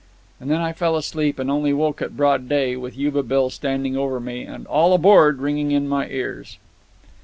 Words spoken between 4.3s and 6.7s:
and "All aboard" ringing in my ears.